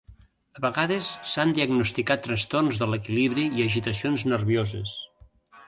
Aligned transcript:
A 0.59 0.61
vegades 0.61 1.09
s'han 1.31 1.53
diagnosticat 1.57 2.25
trastorns 2.29 2.81
de 2.85 2.89
l'equilibri 2.95 3.47
i 3.61 3.69
agitacions 3.69 4.27
nervioses. 4.33 4.99